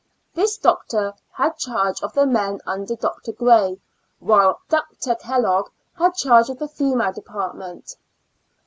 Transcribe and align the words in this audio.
This 0.33 0.57
doctor 0.57 1.13
had 1.33 1.59
charge 1.59 2.01
of 2.01 2.13
the 2.13 2.25
men 2.25 2.59
under 2.65 2.95
Dr. 2.95 3.31
Gray, 3.31 3.79
while 4.17 4.59
Dr. 4.67 5.13
Kellogg 5.13 5.69
had 5.99 6.15
charge 6.15 6.49
of 6.49 6.57
the 6.57 6.67
female 6.67 7.13
department. 7.13 7.97